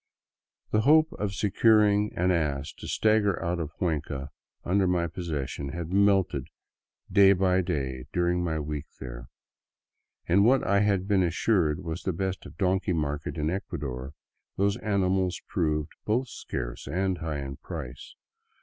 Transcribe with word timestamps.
The 0.71 0.81
hope 0.81 1.13
of 1.19 1.35
securing 1.35 2.11
an 2.17 2.31
ass 2.31 2.73
to 2.79 2.87
stagger 2.87 3.39
out 3.45 3.59
of 3.59 3.71
Cuenca 3.73 4.31
under 4.65 4.87
my 4.87 5.05
possessions 5.05 5.73
had 5.73 5.93
melted 5.93 6.47
day 7.11 7.33
by 7.33 7.61
day 7.61 8.05
during 8.11 8.43
my 8.43 8.59
week 8.59 8.87
there. 8.99 9.27
In 10.25 10.43
what 10.43 10.63
I 10.65 10.79
had 10.79 11.07
been 11.07 11.21
assured 11.21 11.83
was 11.83 12.01
the 12.01 12.13
best 12.13 12.47
donkey 12.57 12.93
market 12.93 13.37
in 13.37 13.51
Ecuador, 13.51 14.13
those 14.57 14.75
animals 14.77 15.39
proved 15.47 15.91
both 16.03 16.29
scarce 16.29 16.87
and 16.87 17.19
high 17.19 17.37
in 17.41 17.57
price. 17.57 18.15